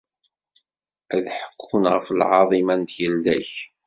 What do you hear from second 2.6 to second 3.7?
n tgelda-k.